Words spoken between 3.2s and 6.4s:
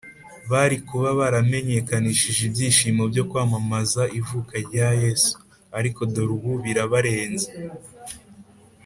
kwamamaza ivuka rya Yesu. Ariko dore